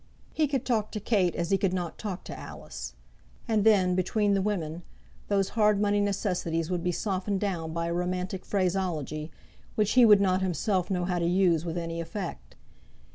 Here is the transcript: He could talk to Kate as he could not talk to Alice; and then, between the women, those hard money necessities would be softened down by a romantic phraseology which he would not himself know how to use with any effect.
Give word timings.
He 0.33 0.47
could 0.47 0.65
talk 0.65 0.89
to 0.93 0.99
Kate 0.99 1.35
as 1.35 1.51
he 1.51 1.59
could 1.59 1.73
not 1.73 1.99
talk 1.99 2.23
to 2.23 2.35
Alice; 2.39 2.95
and 3.47 3.63
then, 3.63 3.93
between 3.93 4.33
the 4.33 4.41
women, 4.41 4.81
those 5.27 5.49
hard 5.49 5.79
money 5.79 5.99
necessities 6.01 6.71
would 6.71 6.83
be 6.83 6.91
softened 6.91 7.39
down 7.39 7.71
by 7.71 7.85
a 7.85 7.93
romantic 7.93 8.43
phraseology 8.43 9.29
which 9.75 9.91
he 9.91 10.03
would 10.03 10.19
not 10.19 10.41
himself 10.41 10.89
know 10.89 11.05
how 11.05 11.19
to 11.19 11.27
use 11.27 11.65
with 11.65 11.77
any 11.77 12.01
effect. 12.01 12.55